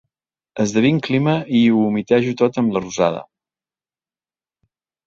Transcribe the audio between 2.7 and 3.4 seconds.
la rosada.